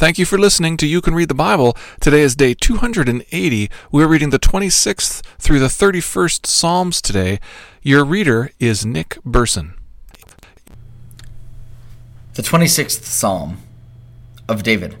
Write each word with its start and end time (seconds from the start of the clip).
Thank 0.00 0.18
you 0.18 0.24
for 0.24 0.38
listening 0.38 0.78
to 0.78 0.86
You 0.86 1.02
Can 1.02 1.14
Read 1.14 1.28
the 1.28 1.34
Bible. 1.34 1.76
Today 2.00 2.22
is 2.22 2.34
day 2.34 2.54
280. 2.54 3.70
We're 3.92 4.06
reading 4.06 4.30
the 4.30 4.38
26th 4.38 5.20
through 5.36 5.58
the 5.58 5.66
31st 5.66 6.46
Psalms 6.46 7.02
today. 7.02 7.38
Your 7.82 8.02
reader 8.02 8.50
is 8.58 8.86
Nick 8.86 9.18
Burson. 9.26 9.74
The 12.32 12.40
26th 12.40 13.02
Psalm 13.02 13.58
of 14.48 14.62
David. 14.62 14.96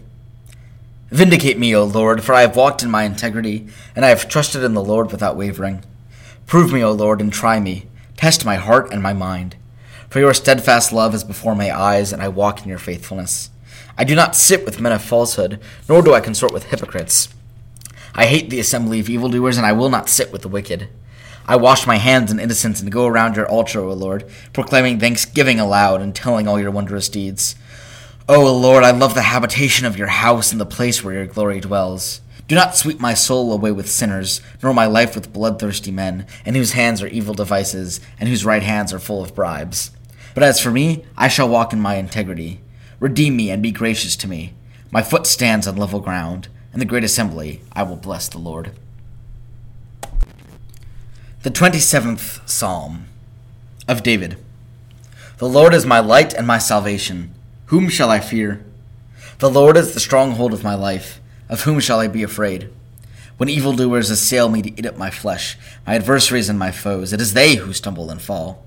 Vindicate 1.08 1.58
me, 1.58 1.74
O 1.74 1.84
Lord, 1.84 2.22
for 2.22 2.34
I 2.34 2.42
have 2.42 2.54
walked 2.54 2.82
in 2.82 2.90
my 2.90 3.04
integrity, 3.04 3.68
and 3.96 4.04
I 4.04 4.10
have 4.10 4.28
trusted 4.28 4.62
in 4.62 4.74
the 4.74 4.84
Lord 4.84 5.10
without 5.10 5.34
wavering. 5.34 5.82
Prove 6.44 6.74
me, 6.74 6.84
O 6.84 6.92
Lord, 6.92 7.22
and 7.22 7.32
try 7.32 7.58
me. 7.58 7.86
Test 8.18 8.44
my 8.44 8.56
heart 8.56 8.92
and 8.92 9.02
my 9.02 9.14
mind. 9.14 9.56
For 10.10 10.18
your 10.18 10.34
steadfast 10.34 10.92
love 10.92 11.14
is 11.14 11.24
before 11.24 11.54
my 11.54 11.74
eyes, 11.74 12.12
and 12.12 12.20
I 12.20 12.28
walk 12.28 12.60
in 12.60 12.68
your 12.68 12.76
faithfulness. 12.76 13.48
I 13.96 14.04
do 14.04 14.14
not 14.14 14.36
sit 14.36 14.64
with 14.64 14.80
men 14.80 14.92
of 14.92 15.02
falsehood, 15.02 15.60
nor 15.88 16.02
do 16.02 16.14
I 16.14 16.20
consort 16.20 16.52
with 16.52 16.70
hypocrites. 16.70 17.28
I 18.14 18.26
hate 18.26 18.50
the 18.50 18.60
assembly 18.60 19.00
of 19.00 19.08
evildoers, 19.08 19.56
and 19.56 19.66
I 19.66 19.72
will 19.72 19.90
not 19.90 20.08
sit 20.08 20.32
with 20.32 20.42
the 20.42 20.48
wicked. 20.48 20.88
I 21.46 21.56
wash 21.56 21.86
my 21.86 21.96
hands 21.96 22.30
in 22.30 22.38
innocence 22.38 22.80
and 22.80 22.92
go 22.92 23.06
around 23.06 23.36
your 23.36 23.48
altar, 23.48 23.80
O 23.80 23.92
Lord, 23.92 24.24
proclaiming 24.52 25.00
thanksgiving 25.00 25.58
aloud 25.58 26.00
and 26.00 26.14
telling 26.14 26.46
all 26.46 26.60
your 26.60 26.70
wondrous 26.70 27.08
deeds. 27.08 27.56
O 28.28 28.54
Lord, 28.54 28.84
I 28.84 28.92
love 28.92 29.14
the 29.14 29.22
habitation 29.22 29.86
of 29.86 29.98
your 29.98 30.06
house 30.06 30.52
and 30.52 30.60
the 30.60 30.66
place 30.66 31.02
where 31.02 31.14
your 31.14 31.26
glory 31.26 31.60
dwells. 31.60 32.20
Do 32.46 32.54
not 32.54 32.76
sweep 32.76 33.00
my 33.00 33.14
soul 33.14 33.52
away 33.52 33.72
with 33.72 33.90
sinners, 33.90 34.40
nor 34.62 34.74
my 34.74 34.86
life 34.86 35.14
with 35.14 35.32
bloodthirsty 35.32 35.90
men, 35.90 36.26
in 36.44 36.54
whose 36.54 36.72
hands 36.72 37.02
are 37.02 37.08
evil 37.08 37.34
devices, 37.34 38.00
and 38.18 38.28
whose 38.28 38.44
right 38.44 38.62
hands 38.62 38.92
are 38.92 38.98
full 38.98 39.22
of 39.22 39.34
bribes. 39.34 39.90
But 40.34 40.42
as 40.42 40.60
for 40.60 40.70
me, 40.70 41.04
I 41.16 41.28
shall 41.28 41.48
walk 41.48 41.72
in 41.72 41.80
my 41.80 41.96
integrity. 41.96 42.60
Redeem 43.00 43.34
me 43.34 43.50
and 43.50 43.62
be 43.62 43.72
gracious 43.72 44.14
to 44.16 44.28
me. 44.28 44.52
My 44.90 45.02
foot 45.02 45.26
stands 45.26 45.66
on 45.66 45.76
level 45.76 46.00
ground. 46.00 46.48
In 46.72 46.78
the 46.78 46.84
great 46.84 47.02
assembly, 47.02 47.62
I 47.72 47.82
will 47.82 47.96
bless 47.96 48.28
the 48.28 48.38
Lord. 48.38 48.72
The 51.42 51.50
27th 51.50 52.46
Psalm 52.48 53.06
of 53.88 54.02
David. 54.02 54.36
The 55.38 55.48
Lord 55.48 55.72
is 55.72 55.86
my 55.86 55.98
light 55.98 56.34
and 56.34 56.46
my 56.46 56.58
salvation. 56.58 57.34
Whom 57.66 57.88
shall 57.88 58.10
I 58.10 58.20
fear? 58.20 58.62
The 59.38 59.50
Lord 59.50 59.78
is 59.78 59.94
the 59.94 60.00
stronghold 60.00 60.52
of 60.52 60.62
my 60.62 60.74
life. 60.74 61.18
Of 61.48 61.62
whom 61.62 61.80
shall 61.80 61.98
I 61.98 62.08
be 62.08 62.22
afraid? 62.22 62.68
When 63.38 63.48
evildoers 63.48 64.10
assail 64.10 64.50
me 64.50 64.60
to 64.60 64.78
eat 64.78 64.84
up 64.84 64.98
my 64.98 65.08
flesh, 65.08 65.56
my 65.86 65.94
adversaries 65.94 66.50
and 66.50 66.58
my 66.58 66.70
foes, 66.70 67.14
it 67.14 67.22
is 67.22 67.32
they 67.32 67.54
who 67.54 67.72
stumble 67.72 68.10
and 68.10 68.20
fall. 68.20 68.66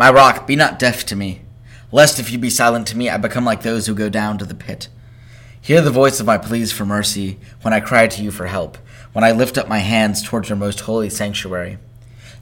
My 0.00 0.10
rock, 0.10 0.46
be 0.46 0.56
not 0.56 0.78
deaf 0.78 1.04
to 1.06 1.14
me, 1.14 1.42
lest 1.92 2.18
if 2.18 2.32
you 2.32 2.38
be 2.38 2.48
silent 2.48 2.86
to 2.86 2.96
me, 2.96 3.10
I 3.10 3.18
become 3.18 3.44
like 3.44 3.60
those 3.60 3.86
who 3.86 3.94
go 3.94 4.08
down 4.08 4.38
to 4.38 4.46
the 4.46 4.54
pit. 4.54 4.88
Hear 5.60 5.82
the 5.82 5.90
voice 5.90 6.20
of 6.20 6.24
my 6.24 6.38
pleas 6.38 6.72
for 6.72 6.86
mercy 6.86 7.38
when 7.60 7.74
I 7.74 7.80
cry 7.80 8.06
to 8.06 8.22
you 8.22 8.30
for 8.30 8.46
help, 8.46 8.78
when 9.12 9.24
I 9.24 9.32
lift 9.32 9.58
up 9.58 9.68
my 9.68 9.80
hands 9.80 10.22
towards 10.22 10.48
your 10.48 10.56
most 10.56 10.80
holy 10.80 11.10
sanctuary. 11.10 11.76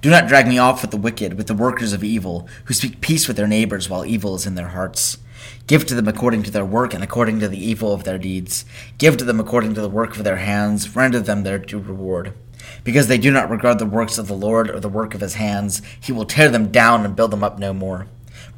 Do 0.00 0.08
not 0.08 0.28
drag 0.28 0.46
me 0.46 0.58
off 0.58 0.82
with 0.82 0.92
the 0.92 0.96
wicked, 0.96 1.34
with 1.34 1.48
the 1.48 1.54
workers 1.54 1.92
of 1.92 2.04
evil, 2.04 2.48
who 2.66 2.74
speak 2.74 3.00
peace 3.00 3.26
with 3.26 3.36
their 3.36 3.48
neighbors 3.48 3.90
while 3.90 4.06
evil 4.06 4.36
is 4.36 4.46
in 4.46 4.54
their 4.54 4.68
hearts. 4.68 5.18
Give 5.66 5.84
to 5.86 5.96
them 5.96 6.06
according 6.06 6.44
to 6.44 6.52
their 6.52 6.64
work 6.64 6.94
and 6.94 7.02
according 7.02 7.40
to 7.40 7.48
the 7.48 7.58
evil 7.58 7.92
of 7.92 8.04
their 8.04 8.18
deeds. 8.18 8.66
Give 8.98 9.16
to 9.16 9.24
them 9.24 9.40
according 9.40 9.74
to 9.74 9.80
the 9.80 9.88
work 9.88 10.16
of 10.16 10.22
their 10.22 10.36
hands. 10.36 10.94
Render 10.94 11.18
them 11.18 11.42
their 11.42 11.58
due 11.58 11.80
reward. 11.80 12.34
Because 12.84 13.08
they 13.08 13.18
do 13.18 13.30
not 13.30 13.50
regard 13.50 13.78
the 13.78 13.86
works 13.86 14.18
of 14.18 14.28
the 14.28 14.36
Lord 14.36 14.70
or 14.70 14.80
the 14.80 14.88
work 14.88 15.14
of 15.14 15.20
his 15.20 15.34
hands, 15.34 15.82
he 16.00 16.12
will 16.12 16.24
tear 16.24 16.48
them 16.48 16.70
down 16.70 17.04
and 17.04 17.16
build 17.16 17.30
them 17.30 17.44
up 17.44 17.58
no 17.58 17.72
more. 17.72 18.06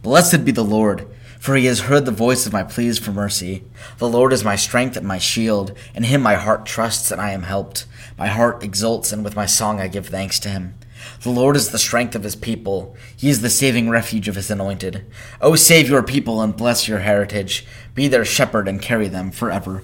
Blessed 0.03 0.45
be 0.45 0.53
the 0.53 0.65
Lord, 0.65 1.07
for 1.39 1.57
he 1.57 1.67
has 1.67 1.81
heard 1.81 2.05
the 2.05 2.13
voice 2.13 2.47
of 2.47 2.53
my 2.53 2.63
pleas 2.63 2.99
for 2.99 3.13
mercy. 3.13 3.65
The 3.99 4.09
Lord 4.09 4.33
is 4.33 4.45
my 4.45 4.57
strength 4.57 4.97
and 4.97 5.07
my 5.07 5.19
shield, 5.19 5.77
in 5.95 6.05
him 6.05 6.23
my 6.23 6.35
heart 6.35 6.67
trusts 6.67 7.11
and 7.11 7.21
I 7.21 7.33
am 7.33 7.45
helped. 7.45 7.87
My 8.19 8.29
heart 8.29 8.63
exults, 8.63 9.13
and 9.13 9.25
with 9.25 9.37
my 9.37 9.47
song 9.47 9.81
I 9.81 9.89
give 9.89 10.09
thanks 10.09 10.39
to 10.41 10.49
him. 10.51 10.75
The 11.23 11.31
Lord 11.31 11.57
is 11.57 11.71
the 11.71 11.79
strength 11.79 12.15
of 12.15 12.25
his 12.25 12.37
people. 12.37 12.95
He 13.17 13.31
is 13.31 13.41
the 13.41 13.51
saving 13.51 13.89
refuge 13.89 14.29
of 14.29 14.35
his 14.35 14.51
anointed. 14.51 15.05
O 15.41 15.55
save 15.55 15.89
your 15.89 16.03
people 16.03 16.43
and 16.43 16.57
bless 16.57 16.89
your 16.89 17.01
heritage. 17.01 17.67
Be 17.95 18.09
their 18.09 18.25
shepherd 18.25 18.69
and 18.69 18.83
carry 18.83 19.09
them 19.09 19.31
forever. 19.31 19.83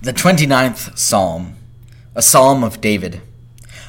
The 0.00 0.12
29th 0.12 0.98
Psalm, 0.98 1.56
a 2.14 2.22
psalm 2.22 2.62
of 2.62 2.80
David. 2.80 3.20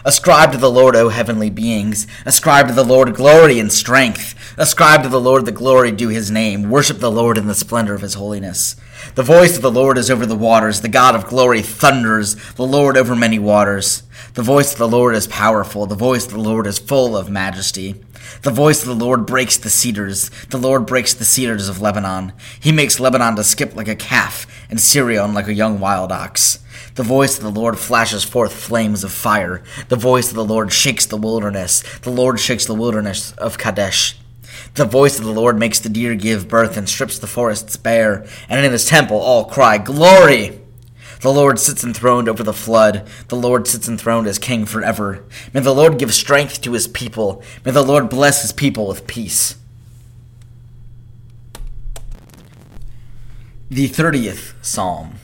Ascribe 0.03 0.51
to 0.51 0.57
the 0.57 0.71
Lord, 0.71 0.95
O 0.95 1.09
heavenly 1.09 1.49
beings. 1.49 2.07
Ascribe 2.25 2.67
to 2.67 2.73
the 2.73 2.83
Lord 2.83 3.15
glory 3.15 3.59
and 3.59 3.71
strength. 3.71 4.35
Ascribe 4.57 5.03
to 5.03 5.09
the 5.09 5.21
Lord 5.21 5.45
the 5.45 5.51
glory 5.51 5.91
due 5.91 6.09
his 6.09 6.31
name. 6.31 6.69
Worship 6.69 6.99
the 6.99 7.11
Lord 7.11 7.37
in 7.37 7.47
the 7.47 7.55
splendor 7.55 7.93
of 7.93 8.01
his 8.01 8.15
holiness. 8.15 8.75
The 9.15 9.23
voice 9.23 9.55
of 9.55 9.61
the 9.61 9.71
Lord 9.71 9.97
is 9.97 10.09
over 10.09 10.25
the 10.25 10.35
waters. 10.35 10.81
The 10.81 10.89
God 10.89 11.15
of 11.15 11.27
glory 11.27 11.61
thunders. 11.61 12.35
The 12.53 12.65
Lord 12.65 12.97
over 12.97 13.15
many 13.15 13.39
waters. 13.39 14.03
The 14.33 14.43
voice 14.43 14.73
of 14.73 14.79
the 14.79 14.87
Lord 14.87 15.15
is 15.15 15.27
powerful. 15.27 15.85
The 15.85 15.95
voice 15.95 16.25
of 16.25 16.33
the 16.33 16.39
Lord 16.39 16.67
is 16.67 16.79
full 16.79 17.17
of 17.17 17.29
majesty. 17.29 18.03
The 18.41 18.51
voice 18.51 18.81
of 18.81 18.87
the 18.87 19.05
Lord 19.05 19.25
breaks 19.25 19.57
the 19.57 19.69
cedars. 19.69 20.29
The 20.49 20.57
Lord 20.57 20.85
breaks 20.85 21.13
the 21.13 21.25
cedars 21.25 21.69
of 21.69 21.81
Lebanon. 21.81 22.33
He 22.59 22.71
makes 22.71 22.99
Lebanon 22.99 23.35
to 23.35 23.43
skip 23.43 23.75
like 23.75 23.87
a 23.87 23.95
calf, 23.95 24.45
and 24.69 24.79
Sirion 24.79 25.33
like 25.33 25.47
a 25.47 25.53
young 25.53 25.79
wild 25.79 26.11
ox. 26.11 26.59
The 26.95 27.03
voice 27.03 27.37
of 27.37 27.43
the 27.43 27.59
Lord 27.59 27.77
flashes 27.77 28.23
forth 28.23 28.53
flames 28.53 29.03
of 29.03 29.11
fire. 29.11 29.63
The 29.89 29.95
voice 29.95 30.29
of 30.29 30.35
the 30.35 30.45
Lord 30.45 30.71
shakes 30.71 31.05
the 31.05 31.17
wilderness. 31.17 31.83
The 31.99 32.11
Lord 32.11 32.39
shakes 32.39 32.65
the 32.65 32.73
wilderness 32.73 33.31
of 33.33 33.57
Kadesh. 33.57 34.17
The 34.75 34.85
voice 34.85 35.19
of 35.19 35.25
the 35.25 35.31
Lord 35.31 35.57
makes 35.57 35.79
the 35.79 35.89
deer 35.89 36.15
give 36.15 36.47
birth 36.47 36.77
and 36.77 36.87
strips 36.87 37.19
the 37.19 37.27
forests 37.27 37.77
bare. 37.77 38.25
And 38.49 38.65
in 38.65 38.71
his 38.71 38.85
temple 38.85 39.17
all 39.17 39.45
cry, 39.45 39.77
Glory! 39.77 40.59
The 41.21 41.33
Lord 41.33 41.59
sits 41.59 41.83
enthroned 41.83 42.29
over 42.29 42.43
the 42.43 42.53
flood. 42.53 43.07
The 43.29 43.35
Lord 43.35 43.67
sits 43.67 43.87
enthroned 43.87 44.27
as 44.27 44.37
king 44.37 44.65
forever. 44.65 45.23
May 45.53 45.61
the 45.61 45.73
Lord 45.73 45.97
give 45.97 46.13
strength 46.13 46.61
to 46.61 46.73
his 46.73 46.87
people. 46.87 47.41
May 47.63 47.71
the 47.71 47.83
Lord 47.83 48.09
bless 48.09 48.41
his 48.41 48.51
people 48.51 48.87
with 48.87 49.07
peace. 49.07 49.55
The 53.69 53.89
30th 53.89 54.53
Psalm. 54.63 55.15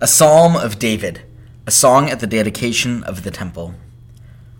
A 0.00 0.06
Psalm 0.06 0.54
of 0.54 0.78
David. 0.78 1.22
A 1.66 1.72
song 1.72 2.08
at 2.08 2.20
the 2.20 2.26
dedication 2.28 3.02
of 3.02 3.24
the 3.24 3.32
temple. 3.32 3.74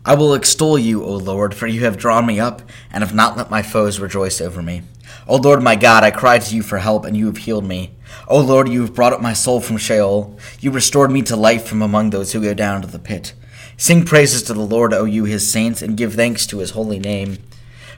I 0.04 0.16
will 0.16 0.34
extol 0.34 0.76
you, 0.76 1.04
O 1.04 1.12
Lord, 1.12 1.54
for 1.54 1.68
you 1.68 1.82
have 1.84 1.96
drawn 1.96 2.26
me 2.26 2.40
up 2.40 2.60
and 2.90 3.04
have 3.04 3.14
not 3.14 3.36
let 3.36 3.48
my 3.48 3.62
foes 3.62 4.00
rejoice 4.00 4.40
over 4.40 4.64
me. 4.64 4.82
O 5.28 5.36
Lord 5.36 5.62
my 5.62 5.76
God, 5.76 6.02
I 6.02 6.10
cried 6.10 6.42
to 6.42 6.56
you 6.56 6.64
for 6.64 6.78
help, 6.78 7.04
and 7.04 7.16
you 7.16 7.26
have 7.26 7.36
healed 7.36 7.64
me. 7.64 7.94
O 8.26 8.40
Lord, 8.40 8.68
you 8.68 8.80
have 8.80 8.96
brought 8.96 9.12
up 9.12 9.22
my 9.22 9.32
soul 9.32 9.60
from 9.60 9.76
Sheol. 9.76 10.36
You 10.58 10.72
restored 10.72 11.12
me 11.12 11.22
to 11.22 11.36
life 11.36 11.66
from 11.66 11.82
among 11.82 12.10
those 12.10 12.32
who 12.32 12.42
go 12.42 12.52
down 12.52 12.82
to 12.82 12.88
the 12.88 12.98
pit. 12.98 13.32
Sing 13.76 14.04
praises 14.04 14.42
to 14.42 14.54
the 14.54 14.60
Lord, 14.60 14.92
O 14.92 15.04
you 15.04 15.22
his 15.22 15.48
saints, 15.48 15.82
and 15.82 15.96
give 15.96 16.14
thanks 16.14 16.48
to 16.48 16.58
his 16.58 16.70
holy 16.70 16.98
name. 16.98 17.38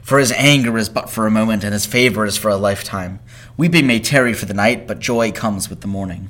For 0.03 0.19
his 0.19 0.33
anger 0.33 0.77
is 0.77 0.91
but 0.91 1.09
for 1.09 1.27
a 1.27 1.31
moment, 1.31 1.65
and 1.65 1.73
his 1.73 1.87
favor 1.87 2.27
is 2.27 2.37
for 2.37 2.51
a 2.51 2.57
lifetime. 2.57 3.19
Weeping 3.57 3.87
may 3.87 3.99
tarry 3.99 4.35
for 4.35 4.45
the 4.45 4.53
night, 4.53 4.87
but 4.87 4.99
joy 4.99 5.33
comes 5.33 5.71
with 5.71 5.81
the 5.81 5.87
morning. 5.87 6.29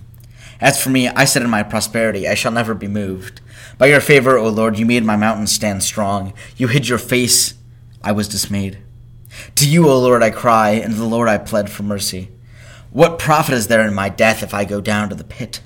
As 0.60 0.82
for 0.82 0.90
me, 0.90 1.08
I 1.08 1.24
said 1.24 1.42
in 1.42 1.50
my 1.50 1.62
prosperity, 1.62 2.28
I 2.28 2.34
shall 2.34 2.52
never 2.52 2.74
be 2.74 2.88
moved. 2.88 3.40
By 3.78 3.86
your 3.86 4.00
favor, 4.00 4.36
O 4.36 4.48
Lord, 4.48 4.78
you 4.78 4.84
made 4.84 5.04
my 5.04 5.16
mountains 5.16 5.52
stand 5.52 5.82
strong. 5.82 6.34
You 6.56 6.68
hid 6.68 6.86
your 6.86 6.98
face, 6.98 7.54
I 8.02 8.12
was 8.12 8.28
dismayed. 8.28 8.78
To 9.54 9.68
you, 9.68 9.88
O 9.88 9.98
Lord, 9.98 10.22
I 10.22 10.30
cry, 10.30 10.70
and 10.70 10.92
to 10.92 10.98
the 10.98 11.06
Lord 11.06 11.28
I 11.28 11.38
pled 11.38 11.70
for 11.70 11.82
mercy. 11.82 12.28
What 12.90 13.18
profit 13.18 13.54
is 13.54 13.68
there 13.68 13.86
in 13.86 13.94
my 13.94 14.08
death 14.08 14.42
if 14.42 14.52
I 14.52 14.64
go 14.64 14.80
down 14.80 15.08
to 15.08 15.14
the 15.14 15.24
pit? 15.24 15.62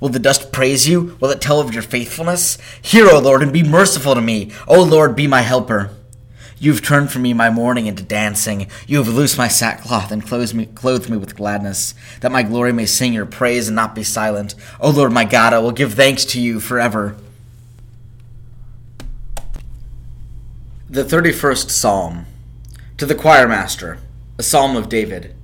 Will 0.00 0.08
the 0.08 0.18
dust 0.18 0.52
praise 0.52 0.88
you? 0.88 1.16
Will 1.20 1.30
it 1.30 1.40
tell 1.40 1.60
of 1.60 1.72
your 1.72 1.82
faithfulness? 1.82 2.58
Hear, 2.82 3.08
O 3.10 3.20
Lord, 3.20 3.42
and 3.42 3.52
be 3.52 3.62
merciful 3.62 4.14
to 4.14 4.20
me. 4.20 4.50
O 4.66 4.82
Lord, 4.82 5.16
be 5.16 5.26
my 5.26 5.42
helper. 5.42 5.90
You 6.58 6.72
have 6.72 6.82
turned 6.82 7.10
from 7.10 7.22
me 7.22 7.34
my 7.34 7.50
mourning 7.50 7.86
into 7.86 8.02
dancing. 8.02 8.68
You 8.86 8.98
have 8.98 9.08
loosed 9.08 9.36
my 9.36 9.48
sackcloth 9.48 10.10
and 10.10 10.26
clothed 10.26 10.54
me, 10.54 10.66
clothed 10.66 11.10
me 11.10 11.16
with 11.16 11.36
gladness, 11.36 11.94
that 12.20 12.32
my 12.32 12.42
glory 12.42 12.72
may 12.72 12.86
sing 12.86 13.12
your 13.12 13.26
praise 13.26 13.68
and 13.68 13.76
not 13.76 13.94
be 13.94 14.04
silent. 14.04 14.54
O 14.80 14.90
Lord 14.90 15.12
my 15.12 15.24
God, 15.24 15.52
I 15.52 15.58
will 15.58 15.72
give 15.72 15.94
thanks 15.94 16.24
to 16.26 16.40
you 16.40 16.60
forever. 16.60 17.16
The 20.88 21.04
31st 21.04 21.70
Psalm. 21.70 22.26
To 22.98 23.06
the 23.06 23.16
choir 23.16 23.48
master, 23.48 23.98
a 24.38 24.42
psalm 24.42 24.76
of 24.76 24.88
David. 24.88 25.34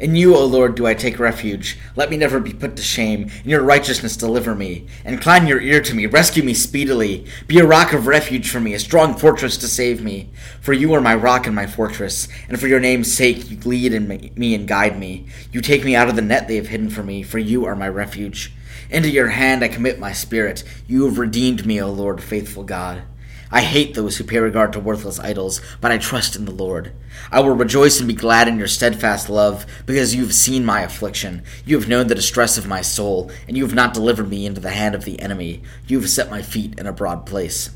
In 0.00 0.16
you, 0.16 0.34
O 0.34 0.46
Lord, 0.46 0.76
do 0.76 0.86
I 0.86 0.94
take 0.94 1.18
refuge. 1.18 1.78
Let 1.94 2.08
me 2.08 2.16
never 2.16 2.40
be 2.40 2.54
put 2.54 2.74
to 2.76 2.82
shame. 2.82 3.30
In 3.44 3.50
your 3.50 3.62
righteousness, 3.62 4.16
deliver 4.16 4.54
me. 4.54 4.86
Incline 5.04 5.46
your 5.46 5.60
ear 5.60 5.82
to 5.82 5.94
me. 5.94 6.06
Rescue 6.06 6.42
me 6.42 6.54
speedily. 6.54 7.26
Be 7.46 7.58
a 7.58 7.66
rock 7.66 7.92
of 7.92 8.06
refuge 8.06 8.48
for 8.50 8.60
me, 8.60 8.72
a 8.72 8.78
strong 8.78 9.14
fortress 9.14 9.58
to 9.58 9.68
save 9.68 10.02
me. 10.02 10.30
For 10.62 10.72
you 10.72 10.94
are 10.94 11.02
my 11.02 11.14
rock 11.14 11.46
and 11.46 11.54
my 11.54 11.66
fortress, 11.66 12.28
and 12.48 12.58
for 12.58 12.66
your 12.66 12.80
name's 12.80 13.12
sake, 13.12 13.50
you 13.50 13.58
lead 13.58 13.92
in 13.92 14.32
me 14.34 14.54
and 14.54 14.66
guide 14.66 14.98
me. 14.98 15.26
You 15.52 15.60
take 15.60 15.84
me 15.84 15.94
out 15.94 16.08
of 16.08 16.16
the 16.16 16.22
net 16.22 16.48
they 16.48 16.56
have 16.56 16.68
hidden 16.68 16.88
for 16.88 17.02
me, 17.02 17.22
for 17.22 17.38
you 17.38 17.66
are 17.66 17.76
my 17.76 17.88
refuge. 17.88 18.54
Into 18.88 19.10
your 19.10 19.28
hand 19.28 19.62
I 19.62 19.68
commit 19.68 19.98
my 19.98 20.12
spirit. 20.12 20.64
You 20.86 21.04
have 21.04 21.18
redeemed 21.18 21.66
me, 21.66 21.78
O 21.82 21.90
Lord, 21.90 22.22
faithful 22.22 22.64
God. 22.64 23.02
I 23.52 23.62
hate 23.62 23.94
those 23.94 24.16
who 24.16 24.24
pay 24.24 24.38
regard 24.38 24.72
to 24.74 24.80
worthless 24.80 25.18
idols, 25.18 25.60
but 25.80 25.90
I 25.90 25.98
trust 25.98 26.36
in 26.36 26.44
the 26.44 26.52
Lord. 26.52 26.92
I 27.32 27.40
will 27.40 27.56
rejoice 27.56 27.98
and 27.98 28.06
be 28.06 28.14
glad 28.14 28.46
in 28.46 28.58
your 28.58 28.68
steadfast 28.68 29.28
love, 29.28 29.66
because 29.86 30.14
you 30.14 30.22
have 30.22 30.34
seen 30.34 30.64
my 30.64 30.82
affliction. 30.82 31.42
You 31.64 31.76
have 31.78 31.88
known 31.88 32.06
the 32.06 32.14
distress 32.14 32.56
of 32.56 32.68
my 32.68 32.80
soul, 32.80 33.30
and 33.48 33.56
you 33.56 33.64
have 33.64 33.74
not 33.74 33.92
delivered 33.92 34.28
me 34.28 34.46
into 34.46 34.60
the 34.60 34.70
hand 34.70 34.94
of 34.94 35.04
the 35.04 35.18
enemy. 35.20 35.62
You 35.88 35.98
have 36.00 36.08
set 36.08 36.30
my 36.30 36.42
feet 36.42 36.78
in 36.78 36.86
a 36.86 36.92
broad 36.92 37.26
place. 37.26 37.70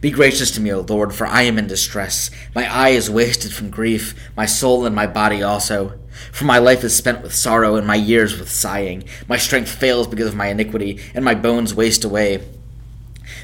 Be 0.00 0.10
gracious 0.10 0.50
to 0.52 0.60
me, 0.60 0.72
O 0.72 0.80
Lord, 0.80 1.12
for 1.12 1.26
I 1.26 1.42
am 1.42 1.58
in 1.58 1.66
distress. 1.66 2.30
My 2.54 2.72
eye 2.72 2.90
is 2.90 3.10
wasted 3.10 3.52
from 3.52 3.70
grief, 3.70 4.14
my 4.36 4.46
soul 4.46 4.86
and 4.86 4.94
my 4.94 5.06
body 5.06 5.42
also. 5.42 5.98
For 6.32 6.44
my 6.44 6.58
life 6.58 6.84
is 6.84 6.94
spent 6.94 7.22
with 7.22 7.34
sorrow, 7.34 7.74
and 7.74 7.86
my 7.86 7.96
years 7.96 8.38
with 8.38 8.50
sighing. 8.50 9.04
My 9.28 9.38
strength 9.38 9.70
fails 9.70 10.06
because 10.06 10.28
of 10.28 10.36
my 10.36 10.48
iniquity, 10.48 11.00
and 11.14 11.24
my 11.24 11.34
bones 11.34 11.74
waste 11.74 12.04
away. 12.04 12.42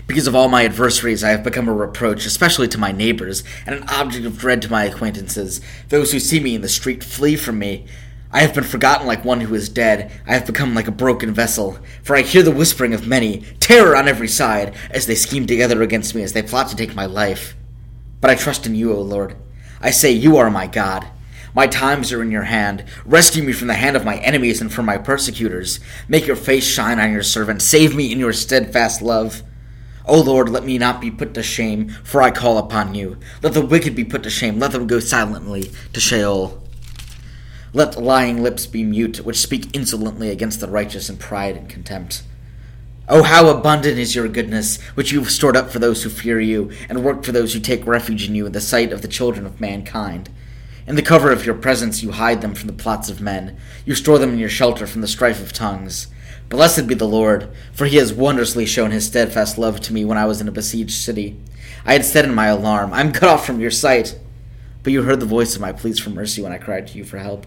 Because 0.06 0.26
of 0.26 0.34
all 0.34 0.48
my 0.48 0.64
adversaries, 0.64 1.22
I 1.22 1.30
have 1.30 1.44
become 1.44 1.68
a 1.68 1.72
reproach, 1.72 2.26
especially 2.26 2.68
to 2.68 2.78
my 2.78 2.92
neighbors, 2.92 3.44
and 3.66 3.74
an 3.74 3.88
object 3.88 4.26
of 4.26 4.38
dread 4.38 4.60
to 4.62 4.70
my 4.70 4.84
acquaintances. 4.84 5.60
Those 5.88 6.12
who 6.12 6.18
see 6.18 6.40
me 6.40 6.54
in 6.54 6.60
the 6.60 6.68
street 6.68 7.04
flee 7.04 7.36
from 7.36 7.58
me. 7.58 7.86
I 8.32 8.40
have 8.40 8.54
been 8.54 8.64
forgotten 8.64 9.06
like 9.06 9.24
one 9.24 9.42
who 9.42 9.54
is 9.54 9.68
dead. 9.68 10.10
I 10.26 10.32
have 10.34 10.46
become 10.46 10.74
like 10.74 10.88
a 10.88 10.92
broken 10.92 11.34
vessel. 11.34 11.78
For 12.02 12.16
I 12.16 12.22
hear 12.22 12.42
the 12.42 12.50
whispering 12.50 12.94
of 12.94 13.06
many, 13.06 13.42
terror 13.60 13.94
on 13.94 14.08
every 14.08 14.28
side, 14.28 14.74
as 14.90 15.06
they 15.06 15.14
scheme 15.14 15.46
together 15.46 15.82
against 15.82 16.14
me, 16.14 16.22
as 16.22 16.32
they 16.32 16.42
plot 16.42 16.68
to 16.68 16.76
take 16.76 16.94
my 16.94 17.06
life. 17.06 17.54
But 18.20 18.30
I 18.30 18.34
trust 18.34 18.66
in 18.66 18.74
you, 18.74 18.92
O 18.92 19.00
Lord. 19.00 19.36
I 19.80 19.90
say, 19.90 20.12
You 20.12 20.36
are 20.38 20.50
my 20.50 20.66
God. 20.66 21.06
My 21.54 21.66
times 21.66 22.10
are 22.12 22.22
in 22.22 22.30
your 22.30 22.44
hand. 22.44 22.84
Rescue 23.04 23.42
me 23.42 23.52
from 23.52 23.68
the 23.68 23.74
hand 23.74 23.96
of 23.96 24.04
my 24.06 24.16
enemies 24.16 24.62
and 24.62 24.72
from 24.72 24.86
my 24.86 24.96
persecutors. 24.96 25.80
Make 26.08 26.26
your 26.26 26.36
face 26.36 26.66
shine 26.66 26.98
on 26.98 27.12
your 27.12 27.22
servant. 27.22 27.60
Save 27.60 27.94
me 27.94 28.10
in 28.10 28.18
your 28.18 28.32
steadfast 28.32 29.02
love. 29.02 29.42
O 30.06 30.20
Lord, 30.20 30.48
let 30.48 30.64
me 30.64 30.78
not 30.78 31.00
be 31.00 31.10
put 31.10 31.34
to 31.34 31.42
shame, 31.42 31.88
for 32.02 32.22
I 32.22 32.30
call 32.30 32.58
upon 32.58 32.94
you. 32.94 33.18
Let 33.42 33.54
the 33.54 33.64
wicked 33.64 33.94
be 33.94 34.04
put 34.04 34.22
to 34.24 34.30
shame, 34.30 34.58
let 34.58 34.72
them 34.72 34.86
go 34.86 34.98
silently 34.98 35.70
to 35.92 36.00
Sheol. 36.00 36.62
Let 37.72 38.02
lying 38.02 38.42
lips 38.42 38.66
be 38.66 38.82
mute, 38.82 39.24
which 39.24 39.38
speak 39.38 39.74
insolently 39.74 40.30
against 40.30 40.60
the 40.60 40.68
righteous 40.68 41.08
in 41.08 41.16
pride 41.16 41.56
and 41.56 41.68
contempt. 41.68 42.22
Oh, 43.08 43.22
how 43.22 43.48
abundant 43.48 43.98
is 43.98 44.14
your 44.14 44.28
goodness, 44.28 44.80
which 44.94 45.10
you 45.12 45.20
have 45.20 45.30
stored 45.30 45.56
up 45.56 45.70
for 45.70 45.78
those 45.78 46.02
who 46.02 46.10
fear 46.10 46.40
you, 46.40 46.70
and 46.88 47.04
worked 47.04 47.24
for 47.24 47.32
those 47.32 47.54
who 47.54 47.60
take 47.60 47.86
refuge 47.86 48.28
in 48.28 48.34
you 48.34 48.46
in 48.46 48.52
the 48.52 48.60
sight 48.60 48.92
of 48.92 49.02
the 49.02 49.08
children 49.08 49.46
of 49.46 49.60
mankind. 49.60 50.28
In 50.86 50.96
the 50.96 51.02
cover 51.02 51.30
of 51.30 51.46
your 51.46 51.54
presence 51.54 52.02
you 52.02 52.10
hide 52.10 52.42
them 52.42 52.54
from 52.54 52.66
the 52.66 52.72
plots 52.72 53.08
of 53.08 53.20
men. 53.20 53.56
You 53.86 53.94
store 53.94 54.18
them 54.18 54.34
in 54.34 54.38
your 54.38 54.48
shelter 54.48 54.86
from 54.86 55.00
the 55.00 55.08
strife 55.08 55.40
of 55.40 55.52
tongues. 55.52 56.08
Blessed 56.48 56.86
be 56.86 56.94
the 56.94 57.08
Lord, 57.08 57.48
for 57.72 57.86
he 57.86 57.96
has 57.96 58.12
wondrously 58.12 58.66
shown 58.66 58.90
his 58.90 59.06
steadfast 59.06 59.58
love 59.58 59.80
to 59.80 59.92
me 59.92 60.04
when 60.04 60.18
I 60.18 60.26
was 60.26 60.40
in 60.40 60.48
a 60.48 60.52
besieged 60.52 60.92
city. 60.92 61.36
I 61.84 61.94
had 61.94 62.04
said 62.04 62.24
in 62.24 62.34
my 62.34 62.46
alarm, 62.46 62.92
I 62.92 63.00
am 63.00 63.12
cut 63.12 63.28
off 63.28 63.46
from 63.46 63.60
your 63.60 63.70
sight. 63.70 64.18
But 64.82 64.92
you 64.92 65.02
heard 65.02 65.20
the 65.20 65.26
voice 65.26 65.54
of 65.54 65.60
my 65.60 65.72
pleas 65.72 65.98
for 65.98 66.10
mercy 66.10 66.42
when 66.42 66.52
I 66.52 66.58
cried 66.58 66.88
to 66.88 66.98
you 66.98 67.04
for 67.04 67.18
help. 67.18 67.46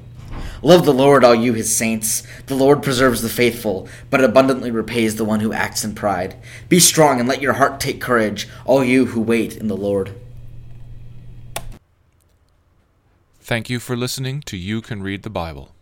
Love 0.62 0.86
the 0.86 0.94
Lord, 0.94 1.24
all 1.24 1.36
you 1.36 1.54
his 1.54 1.76
saints. 1.76 2.24
The 2.48 2.56
Lord 2.56 2.82
preserves 2.82 3.22
the 3.22 3.30
faithful, 3.30 3.88
but 4.10 4.24
abundantly 4.24 4.72
repays 4.72 5.16
the 5.16 5.26
one 5.26 5.40
who 5.40 5.54
acts 5.54 5.84
in 5.84 5.96
pride. 5.96 6.36
Be 6.70 6.80
strong 6.80 7.20
and 7.20 7.28
let 7.30 7.42
your 7.42 7.54
heart 7.54 7.80
take 7.80 8.02
courage, 8.02 8.48
all 8.66 8.84
you 8.84 9.08
who 9.08 9.22
wait 9.22 9.56
in 9.56 9.68
the 9.68 9.78
Lord. 9.78 10.14
Thank 13.40 13.70
you 13.70 13.80
for 13.80 13.96
listening 13.96 14.42
to 14.44 14.58
You 14.58 14.82
Can 14.82 15.04
Read 15.04 15.24
the 15.24 15.30
Bible. 15.30 15.76